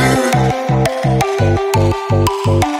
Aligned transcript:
Thank 0.00 0.24
you. 2.64 2.79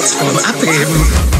What's 0.00 0.14
from 0.14 0.34
at 0.48 0.54
him? 0.64 1.39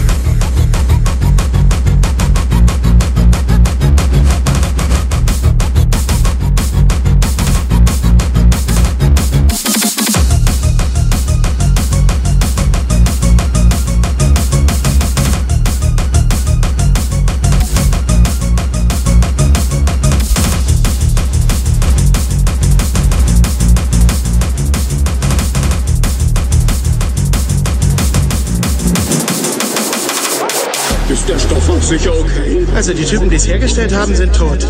Also 32.80 32.94
die 32.94 33.04
Typen, 33.04 33.28
die 33.28 33.36
es 33.36 33.46
hergestellt 33.46 33.94
haben, 33.94 34.14
sind 34.14 34.34
tot. 34.34 34.66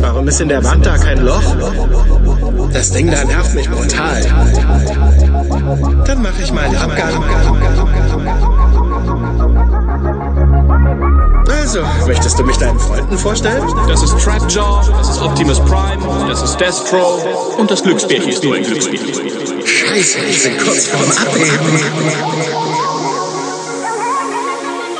Warum 0.00 0.26
ist 0.26 0.40
in 0.40 0.48
der 0.48 0.64
Wand 0.64 0.86
da 0.86 0.96
kein 0.96 1.22
Loch? 1.22 1.42
Das 2.72 2.92
Ding 2.92 3.10
da 3.10 3.22
nervt 3.24 3.54
mich 3.54 3.68
brutal. 3.68 4.22
Dann 6.06 6.22
mache 6.22 6.42
ich 6.42 6.50
mal 6.50 6.64
einen 6.64 6.76
Abgang. 6.76 7.22
Also, 11.46 11.80
möchtest 12.06 12.38
du 12.38 12.44
mich 12.44 12.56
deinen 12.56 12.78
Freunden 12.78 13.18
vorstellen? 13.18 13.62
Das 13.86 14.02
ist 14.02 14.18
Trapjaw, 14.18 14.90
das 14.96 15.10
ist 15.10 15.20
Optimus 15.20 15.60
Prime, 15.60 16.02
das 16.30 16.40
ist 16.40 16.56
Destro 16.56 17.20
und 17.58 17.70
das 17.70 17.82
Glücksbärchen 17.82 18.30
ist 18.30 18.42
nur 18.42 18.54
ein 18.54 18.62
Glücksbärchen. 18.62 19.66
Scheiße, 19.66 20.20
ich 20.20 20.42
bin 20.42 20.56
kurz 20.56 20.86
vorm 20.86 21.10
Abheben. 21.10 21.82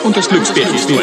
Und 0.05 0.15
das 0.15 0.29
Glücksbärchen 0.29 0.75
ist 0.75 0.91
nur 0.91 1.01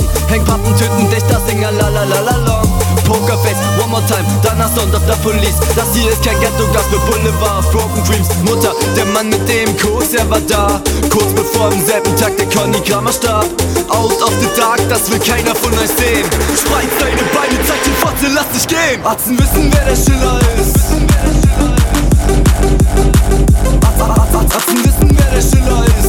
Bomb 0.00 0.30
Häng 0.30 0.44
töten 0.78 1.10
dich, 1.10 1.24
das 1.28 1.46
Singer, 1.46 1.70
la 1.72 1.88
la 1.88 2.04
la 2.04 2.20
la 2.20 2.36
long 2.46 2.68
Pokerface, 3.04 3.58
one 3.80 3.90
more 3.90 4.02
time, 4.06 4.24
danach 4.42 4.70
Sound 4.74 4.94
of 4.94 5.02
the 5.06 5.14
Police. 5.22 5.58
Das 5.74 5.86
hier 5.94 6.12
ist 6.12 6.22
kein 6.24 6.38
Ghetto-Gas 6.38 6.84
für 6.90 6.98
Boulevard 7.10 7.68
Broken 7.72 8.04
Dreams, 8.04 8.28
Mutter, 8.44 8.72
der 8.96 9.04
Mann 9.06 9.28
mit 9.28 9.48
dem 9.48 9.76
Koks, 9.76 10.14
er 10.14 10.28
war 10.30 10.40
da. 10.40 10.80
Kurz 11.10 11.32
bevor 11.34 11.66
am 11.66 11.84
selben 11.84 12.14
Tag 12.16 12.36
der 12.36 12.46
Conny 12.48 12.80
Kramer 12.80 13.12
starb. 13.12 13.46
Out 13.88 14.22
of 14.22 14.32
the 14.40 14.48
dark, 14.56 14.80
das 14.88 15.10
will 15.10 15.18
keiner 15.18 15.54
von 15.56 15.72
euch 15.74 15.90
sehen. 15.98 16.26
Spreiz 16.56 16.90
deine 17.00 17.22
Beine, 17.34 17.58
zeig 17.66 17.82
die 17.84 17.96
Fotze, 17.98 18.26
lass 18.32 18.48
dich 18.54 18.68
gehen. 18.68 19.04
Atzen 19.04 19.36
wissen, 19.38 19.72
wer 19.72 19.84
der 19.84 19.96
Schiller 19.96 20.38
ist. 20.60 20.76
Atzen 24.52 24.84
wissen, 24.84 25.18
wer 25.18 25.30
der 25.34 25.42
Schiller 25.42 25.84
ist 25.84 25.99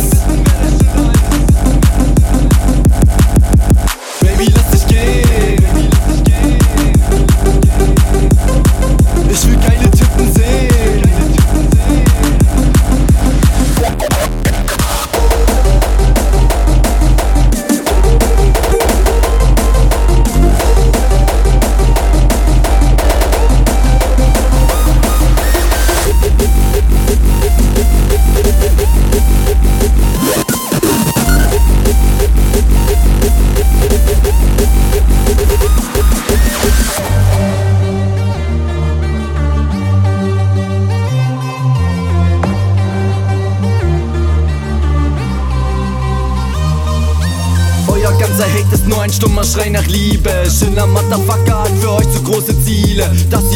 Liebe 50.62 50.76
Schiller 50.76 50.88
Motherfucker 50.88 51.64
hat 51.64 51.72
für 51.80 51.92
euch 51.94 52.10
zu 52.12 52.22
große 52.24 52.60
Ziele. 52.64 53.12
Das 53.30 53.51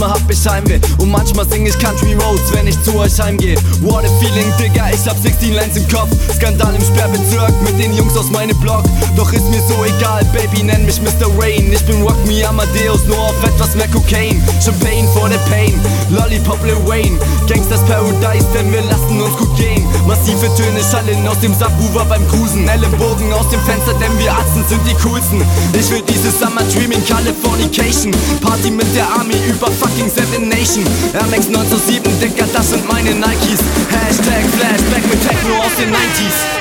manchmal 0.00 0.10
hab 0.10 0.30
ich 0.30 0.48
Heimweh 0.48 0.80
Und 0.98 1.10
manchmal 1.10 1.48
sing 1.48 1.66
ich 1.66 1.78
Country 1.78 2.14
Roads, 2.14 2.52
wenn 2.52 2.66
ich 2.66 2.82
zu 2.82 2.96
euch 2.98 3.20
heimgeh 3.20 3.56
What 3.82 4.04
a 4.04 4.08
feeling, 4.20 4.50
Digga, 4.58 4.90
ich 4.90 5.06
hab 5.06 5.16
16 5.18 5.54
Lines 5.54 5.76
im 5.76 5.86
Kopf. 5.88 6.08
Skandal 6.34 6.74
im 6.74 6.82
Sperrbezirk 6.82 7.52
mit 7.62 7.78
den 7.78 7.94
Jungs 7.94 8.16
aus 8.16 8.30
meinem 8.30 8.58
Block. 8.60 8.84
Doch 9.16 9.32
ist 9.32 9.48
mir 9.50 9.60
so 9.60 9.74
egal, 9.84 10.24
Baby, 10.32 10.62
nenn 10.62 10.84
mich 10.86 11.00
Mr. 11.00 11.28
Rain. 11.38 11.72
Ich 11.72 11.84
bin 11.86 12.02
Rock 12.02 12.16
Me 12.26 12.46
Amadeus, 12.46 13.04
nur 13.06 13.18
auf 13.18 13.44
etwas 13.44 13.74
mehr 13.74 13.88
Cocaine. 13.88 14.40
Champagne 14.62 15.08
for 15.14 15.28
the 15.28 15.38
pain, 15.50 15.80
Lollipop 16.10 16.62
Lil 16.64 16.76
Wayne. 16.86 17.18
Gangsters 17.48 17.80
Paradise, 17.86 18.46
denn 18.54 18.72
wir 18.72 18.82
lassen 18.82 19.20
uns 19.20 19.36
gut 19.36 19.54
gehen. 19.56 19.84
Massive 20.06 20.48
Töne 20.56 20.80
schallen 20.90 21.26
aus 21.26 21.40
dem 21.40 21.54
Subwoofer 21.54 22.04
beim 22.04 22.26
Cruisen. 22.28 22.68
Ellenbogen 22.68 23.32
aus 23.32 23.48
dem 23.50 23.60
Fenster, 23.60 23.94
denn 23.94 24.16
wir 24.18 24.32
Atzen 24.32 24.64
sind 24.68 24.80
die 24.86 24.94
coolsten. 25.02 25.42
Ich 25.78 25.90
will 25.90 26.02
dieses 26.02 26.38
Summer 26.38 26.62
Dream 26.72 26.92
in 26.92 27.04
Californication. 27.04 28.12
Party 28.40 28.70
mit 28.70 28.86
der 28.94 29.08
Army 29.08 29.34
über 29.48 29.68
fucking 29.90 30.08
Seven 30.08 30.48
Nation. 30.48 30.84
Air 31.14 31.26
Max 31.28 31.48
907, 31.48 32.20
Dicker, 32.20 32.46
das 32.52 32.70
sind 32.70 32.86
meine 32.88 33.10
Nikes. 33.14 33.60
Hashtag 33.90 34.44
Flashback 34.56 35.06
mit 35.08 35.20
Techno 35.26 35.56
aus 35.58 35.74
den 35.76 35.90
90s 35.90 36.59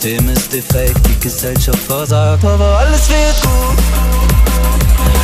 System 0.00 0.30
ist 0.30 0.50
defekt, 0.50 0.98
die 1.06 1.20
Gesellschaft 1.20 1.78
versagt, 1.80 2.42
aber 2.42 2.78
alles 2.78 3.06
wird 3.10 3.42
gut. 3.42 3.78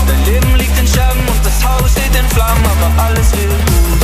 Dein 0.07 0.25
Leben 0.27 0.55
liegt 0.57 0.79
in 0.79 0.87
Scherben 0.87 1.21
und 1.21 1.47
das 1.47 1.67
Haus 1.67 1.93
steht 1.93 2.15
in 2.15 2.29
Flammen, 2.29 2.63
aber 2.63 3.03
alles 3.05 3.33
wird 3.33 3.49
gut. 3.49 4.03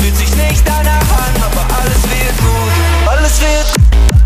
Fühlt 0.00 0.16
sich 0.16 0.34
nicht 0.36 0.62
danach 0.64 1.02
an, 1.02 1.34
aber 1.36 1.66
alles 1.76 2.02
wird 2.04 2.38
gut. 2.38 3.08
Alles 3.10 3.38
wird 3.42 3.74
gut. 3.74 4.25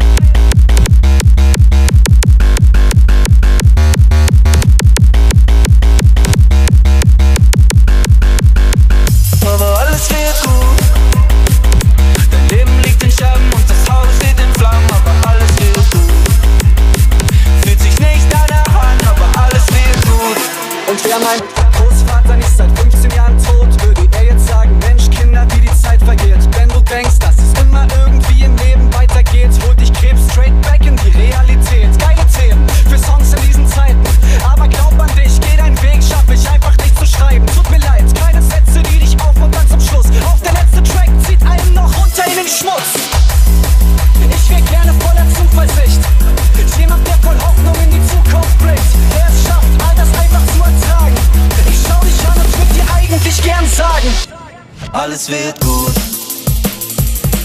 alles 55.01 55.31
wird 55.31 55.59
gut. 55.61 55.95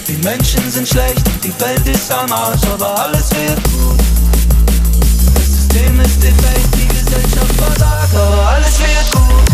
Die 0.06 0.16
Menschen 0.18 0.70
sind 0.70 0.86
schlecht 0.86 1.22
die 1.42 1.52
Welt 1.60 1.88
ist 1.88 2.12
am 2.12 2.30
Arsch, 2.30 2.60
aber 2.70 2.98
alles 2.98 3.30
wird 3.30 3.62
gut. 3.64 3.98
Das 5.34 5.46
System 5.46 6.00
ist 6.00 6.22
defekt, 6.22 6.68
die 6.74 6.88
Gesellschaft 6.88 7.52
versagt, 7.56 8.14
aber 8.14 8.48
alles 8.48 8.78
wird 8.78 9.12
gut. 9.12 9.45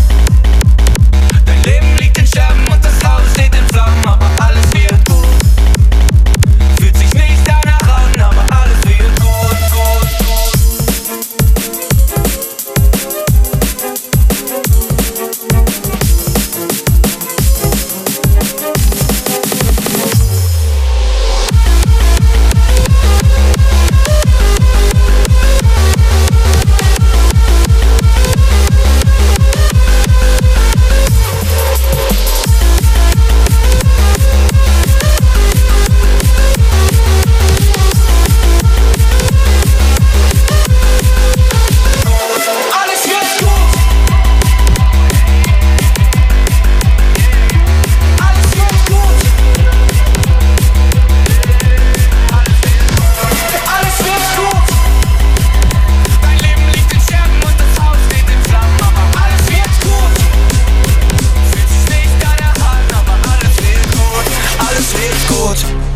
It's 65.04 65.28
good. 65.28 65.91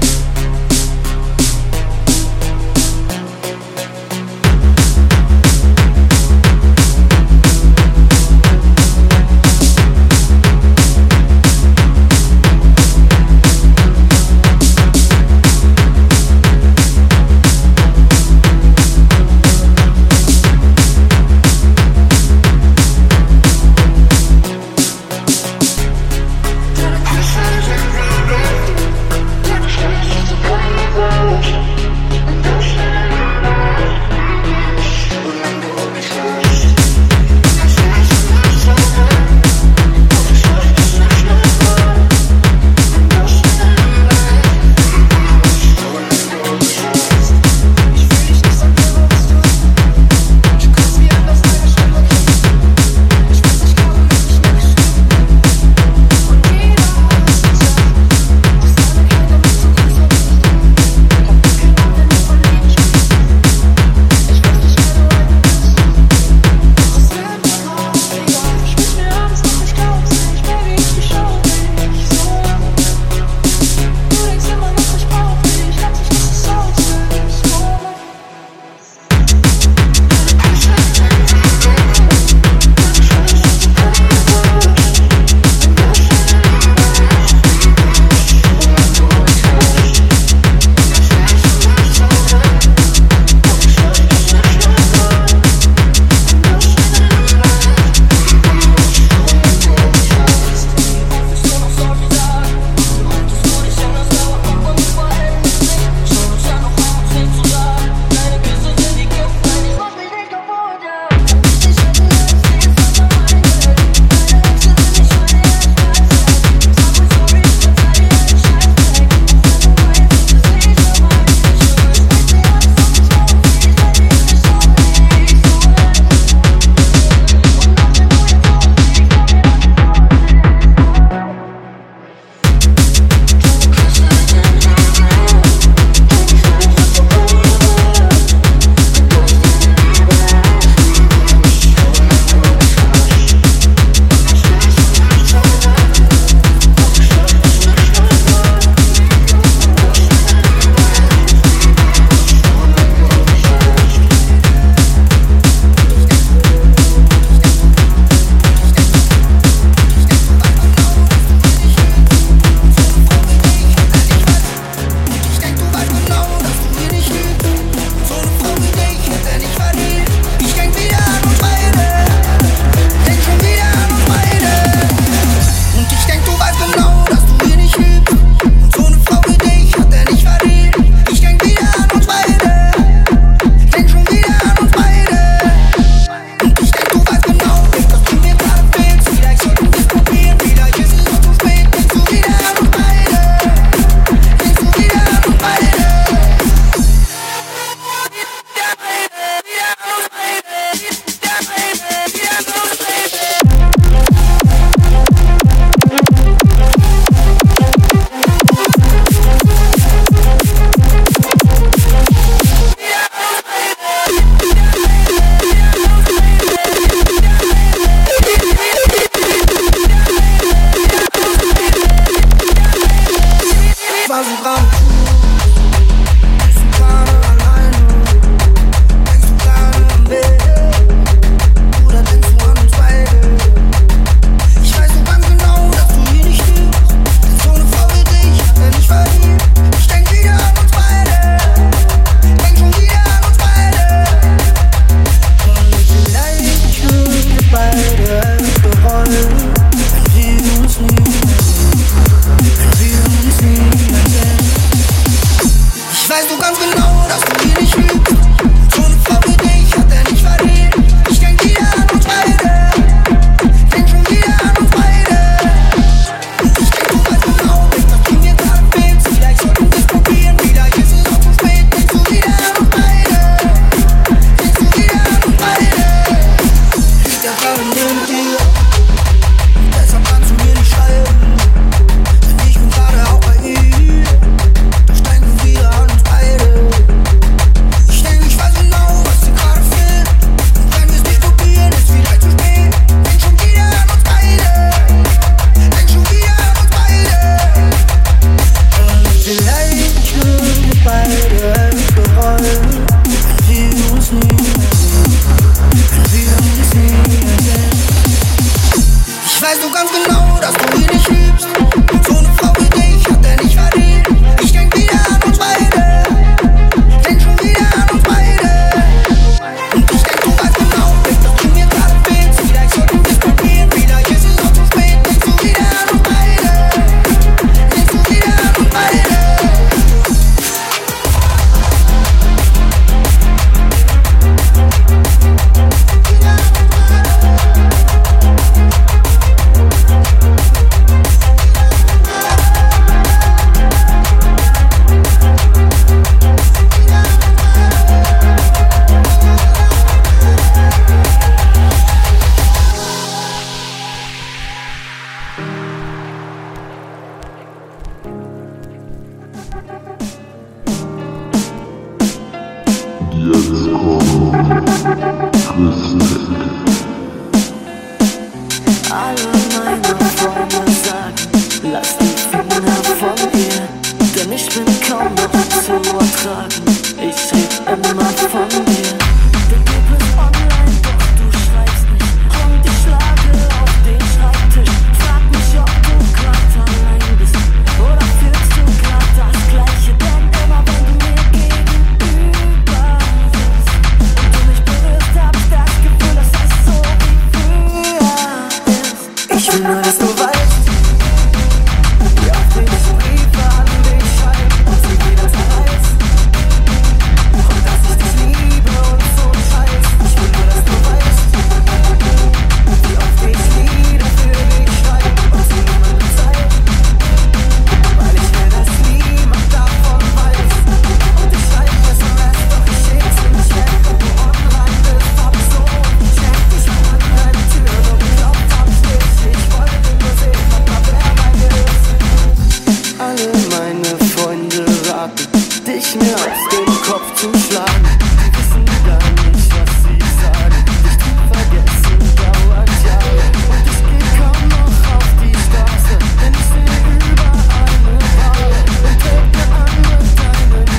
mir 435.99 436.14
aus 436.14 436.49
den 436.51 436.66
Kopf 436.82 437.14
zu 437.14 437.28
schlagen. 437.38 437.84
Die 438.20 438.30
wissen 438.36 438.64
gar 438.84 439.07
nicht, 439.24 439.51
was 439.53 439.72
sie 439.82 440.01
sagen. 440.20 440.61
Dich 440.84 440.99
zu 440.99 441.11
vergessen 441.32 441.99
dauert 442.16 442.70
Jahre. 442.84 443.14
Und 443.53 443.66
ich 443.66 443.80
geh 443.86 444.03
kaum 444.18 444.40
noch 444.49 444.74
auf 444.97 445.11
die 445.22 445.34
Straße, 445.44 445.94
denn 446.20 446.34
ich 446.34 446.47
sehe 446.53 446.76
überall 447.12 447.76
eine 447.86 448.05
Ware 448.18 448.47
und 448.57 448.99
denke 449.05 449.42
an 449.57 449.68
deinen 449.76 450.07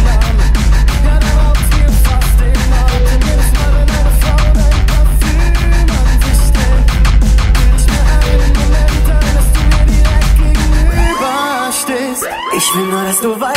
Namen. 0.06 0.50
Ja, 1.06 1.16
da 1.24 1.30
raubt 1.40 1.70
mir 1.74 1.92
fast 2.06 2.36
den 2.40 2.72
Atem. 2.82 3.22
Jedes 3.28 3.52
Mal, 3.58 3.72
wenn 3.78 3.90
eine 3.98 4.14
Frau 4.22 4.44
dein 4.54 4.84
Parfüm 4.92 5.52
an 5.98 6.18
sich 6.26 6.42
stellt, 6.48 6.90
will 7.88 8.02
mir 8.02 8.26
einen 8.26 8.54
Moment 8.60 8.92
dass 9.36 9.50
du 9.56 9.62
mir 9.72 9.84
direkt 9.88 10.36
gegenüber. 10.38 11.32
Ich 12.56 12.68
will 12.76 12.86
nur, 12.88 13.04
dass 13.04 13.20
du 13.22 13.30
weißt. 13.40 13.57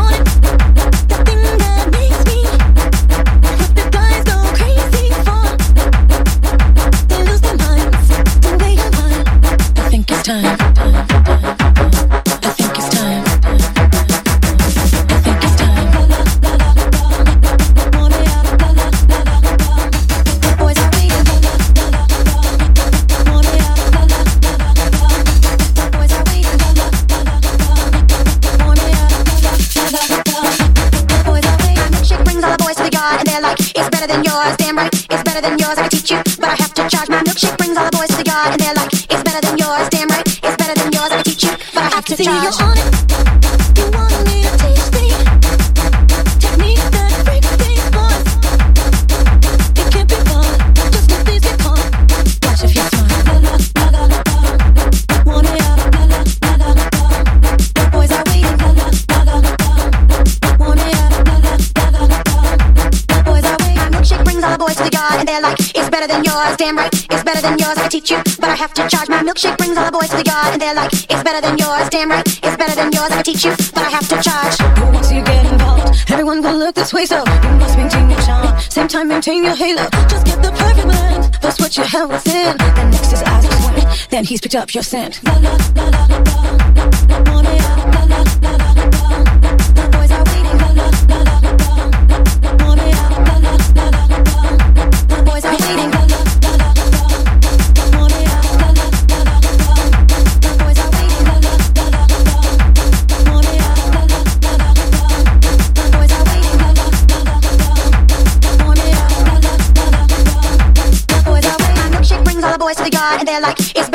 be 68.01 68.15
but 68.39 68.49
I 68.49 68.55
have 68.55 68.73
to 68.73 68.87
charge. 68.87 69.09
My 69.09 69.21
milkshake 69.23 69.57
brings 69.57 69.77
all 69.77 69.85
the 69.85 69.91
boys 69.91 70.09
to 70.09 70.17
the 70.17 70.25
yard, 70.25 70.53
and 70.53 70.61
they're 70.61 70.73
like, 70.73 70.91
it's 70.93 71.23
better 71.23 71.41
than 71.41 71.57
yours. 71.57 71.89
Damn 71.89 72.09
right, 72.09 72.25
it's 72.25 72.57
better 72.57 72.75
than 72.75 72.91
yours. 72.91 73.11
I 73.11 73.21
teach 73.21 73.45
you, 73.45 73.51
but 73.73 73.83
I 73.83 73.89
have 73.89 74.07
to 74.09 74.17
charge. 74.21 74.55
Once 74.93 75.11
you 75.11 75.21
get 75.23 75.45
involved, 75.51 76.11
everyone 76.11 76.41
will 76.41 76.57
look 76.57 76.75
this 76.75 76.93
way, 76.93 77.05
so 77.05 77.17
you 77.17 77.51
must 77.57 77.77
maintain 77.77 78.09
your 78.09 78.21
charm. 78.21 78.59
Same 78.59 78.87
time, 78.87 79.07
maintain 79.07 79.43
your 79.43 79.55
halo. 79.55 79.87
Just 80.09 80.25
get 80.25 80.41
the 80.41 80.51
perfect 80.51 80.87
blend. 80.87 81.33
That's 81.41 81.59
what 81.59 81.77
you 81.77 81.83
held 81.83 82.11
within. 82.11 82.57
Then 82.57 82.91
next 82.91 83.13
is 83.13 83.23
eyes. 83.23 84.07
Then 84.09 84.25
he's 84.25 84.41
picked 84.41 84.55
up 84.55 84.73
your 84.73 84.83
scent. 84.83 85.21
La, 85.23 85.33
la, 85.37 85.57
la, 85.75 86.70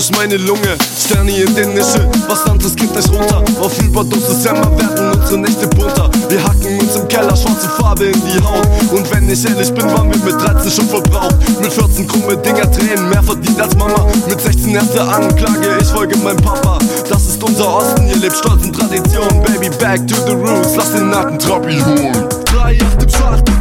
durch 0.00 0.16
meine 0.16 0.38
Lunge. 0.38 0.78
Sterni 0.98 1.42
in 1.42 1.54
den 1.54 1.74
Nische, 1.74 2.08
was 2.26 2.42
anderes 2.46 2.74
geht 2.74 2.94
nicht 2.94 3.12
runter. 3.12 3.44
Auf 3.60 3.78
Überdosis 3.82 4.46
Hämmer 4.46 4.70
werden 4.78 5.20
unsere 5.20 5.38
Nächte 5.38 5.66
bunter. 5.68 6.10
Wir 6.30 6.42
hacken 6.42 6.80
uns 6.80 6.96
im 6.96 7.06
Keller 7.06 7.36
schwarze 7.36 7.68
Farbe 7.78 8.06
in 8.06 8.22
die 8.24 8.42
Haut. 8.42 8.66
Und 8.92 9.10
wenn 9.12 9.28
ich 9.28 9.44
ehrlich 9.44 9.70
bin, 9.74 9.84
waren 9.92 10.10
wir 10.10 10.18
mit 10.24 10.40
13 10.40 10.70
schon 10.70 10.88
verbraucht. 10.88 11.36
Mit 11.60 11.70
14 11.70 12.08
krumme 12.08 12.34
Dinger 12.38 12.70
Tränen, 12.72 13.10
mehr 13.10 13.22
verdient 13.22 13.60
als 13.60 13.76
Mama. 13.76 14.06
Mit 14.26 14.40
16 14.40 14.74
erste 14.74 15.02
Anklage, 15.02 15.78
ich 15.78 15.88
folge 15.88 16.16
meinem 16.18 16.38
Papa. 16.38 16.78
Das 17.06 17.26
ist 17.26 17.42
unser 17.42 17.68
Osten, 17.68 18.08
ihr 18.08 18.16
lebt 18.16 18.36
stolz 18.36 18.64
in 18.64 18.72
Tradition. 18.72 19.42
Baby, 19.44 19.68
back 19.80 20.06
to 20.06 20.14
the 20.26 20.32
roots, 20.32 20.76
lass 20.76 20.92
den 20.92 21.10
nackten 21.10 21.38
Trappi 21.38 21.78
holen. 21.78 22.26
Drei 22.46 22.78
auf 22.80 22.96
dem 22.96 23.10
Schacht 23.10 23.59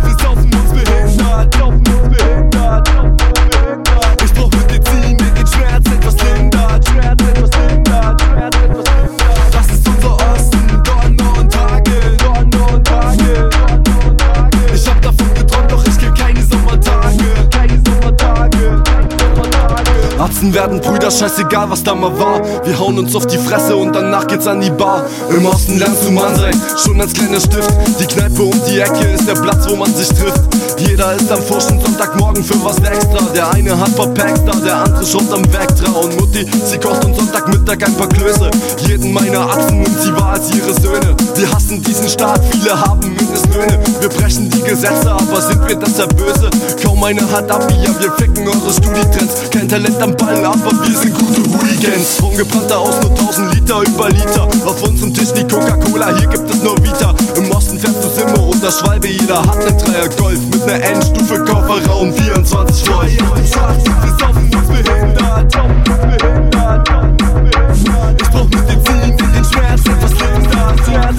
Arzten 20.50 20.54
werden 20.54 20.82
Brüder, 20.82 21.12
scheißegal 21.12 21.70
was 21.70 21.84
da 21.84 21.96
mal 21.96 22.18
war. 22.20 22.42
Wir 22.66 22.78
hauen 22.80 22.98
uns 22.98 23.16
auf 23.16 23.28
die 23.28 23.38
Fresse 23.38 23.76
und 23.76 23.94
danach 23.94 24.26
geht's 24.28 24.48
an 24.48 24.62
die 24.62 24.70
Bar. 24.70 25.06
Im 25.30 25.46
Osten 25.46 25.78
lernst 25.78 26.06
du 26.06 26.12
Mann 26.12 26.36
sein, 26.36 26.60
schon 26.84 27.00
als 27.00 27.14
kleiner 27.14 27.40
Stift. 27.40 27.72
Die 28.00 28.06
Kneipe 28.06 28.44
um 28.44 28.62
die 28.68 28.80
Ecke 28.80 29.08
ist 29.14 29.28
der 29.28 29.36
Platz, 29.36 29.68
wo 29.70 29.76
man 29.76 29.94
sich 29.94 30.08
trifft. 30.10 30.42
Jeder 30.78 31.14
ist 31.14 31.32
am 31.32 31.42
Forschen 31.42 31.80
Sonntagmorgen 31.82 32.44
für 32.44 32.64
was 32.64 32.78
extra. 32.80 33.20
Der 33.36 33.52
eine 33.52 33.78
hat 33.78 33.90
verpackt 33.90 34.48
da, 34.48 34.54
der 34.60 34.76
andere 34.78 35.06
schraubt 35.06 35.34
am 35.34 35.44
Vectra. 35.54 35.92
Und 35.92 36.20
Mutti, 36.20 36.46
sie 36.66 36.78
kocht 36.78 37.06
uns 37.06 37.19
Sonntagmittag 37.50 37.88
ein 37.88 37.96
paar 37.96 38.10
Klöße. 38.10 38.50
Jeden 38.88 39.14
meiner 39.14 39.50
Atzen 39.50 39.82
nimmt 39.82 40.00
sie 40.02 40.14
wahr 40.14 40.34
als 40.34 40.54
ihre 40.54 40.74
Söhne. 40.74 41.16
Wir 41.36 41.52
hassen 41.52 41.82
diesen 41.82 42.08
Staat, 42.08 42.42
viele 42.52 42.80
haben 42.80 43.16
Mindestlöhne. 43.16 43.80
Wir 44.00 44.10
brechen 44.10 44.50
die 44.50 44.62
Gesetze, 44.62 45.12
aber 45.12 45.42
sind 45.42 45.68
wir 45.68 45.76
deshalb 45.76 46.16
böse? 46.16 46.50
Kaum 46.84 47.04
eine 47.04 47.22
hat 47.32 47.50
ab, 47.50 47.68
ja, 47.84 47.90
wir 48.00 48.12
ficken 48.14 48.48
eure 48.48 48.72
Studietrends. 48.72 49.50
Kein 49.52 49.68
Talent 49.68 50.02
am 50.02 50.16
Ball, 50.16 50.44
aber 50.46 50.72
wir 50.84 50.98
sind 50.98 51.14
gute 51.18 51.42
Hooligans. 51.42 52.22
Rumgebrannter 52.22 52.80
aus 52.80 53.02
nur 53.02 53.12
1000 53.12 53.56
Liter 53.56 53.82
über 53.82 54.10
Liter. 54.10 54.48
Auf 54.66 54.84
unserem 54.84 55.14
Tisch 55.14 55.32
die 55.34 55.44
Coca-Cola, 55.44 56.18
hier 56.18 56.28
gibt 56.28 56.50
es 56.50 56.62
nur 56.62 56.78
Vita. 56.78 57.16
Im 57.36 57.52
Osten 57.52 57.80
fährst 57.80 58.04
du 58.04 58.10
Simmer 58.10 58.48
und 58.48 58.62
der 58.62 58.72
Schwalbe, 58.72 59.08
jeder 59.08 59.42
hat 59.42 59.58
nen 59.60 59.78
Dreier 59.78 60.10
Golf 60.10 60.40
mit 60.52 60.66
ner 60.66 60.84
Endstufe 60.84 61.40
Kofferraum 61.46 62.14
24 62.14 62.90
Volt. 62.90 63.12
Wir 63.12 64.18
saufen 64.18 64.52
uns 64.56 64.68
behindert, 64.68 65.52
saufen 65.52 65.78
uns 65.78 66.18
behindert, 66.20 66.49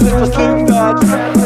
It 0.03 0.11
was 0.15 0.33
so 0.33 0.57
nuts. 0.65 1.40